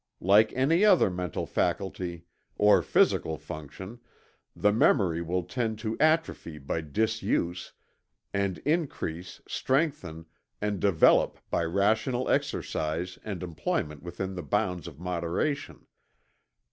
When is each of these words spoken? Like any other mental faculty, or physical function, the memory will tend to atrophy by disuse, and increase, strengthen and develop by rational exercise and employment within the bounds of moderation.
Like 0.19 0.51
any 0.53 0.83
other 0.83 1.11
mental 1.11 1.45
faculty, 1.45 2.25
or 2.55 2.81
physical 2.81 3.37
function, 3.37 3.99
the 4.55 4.71
memory 4.73 5.21
will 5.21 5.43
tend 5.43 5.77
to 5.77 5.95
atrophy 5.99 6.57
by 6.57 6.81
disuse, 6.81 7.73
and 8.33 8.57
increase, 8.65 9.41
strengthen 9.47 10.25
and 10.59 10.79
develop 10.79 11.37
by 11.51 11.65
rational 11.65 12.29
exercise 12.29 13.19
and 13.23 13.43
employment 13.43 14.01
within 14.01 14.33
the 14.33 14.41
bounds 14.41 14.87
of 14.87 14.97
moderation. 14.99 15.85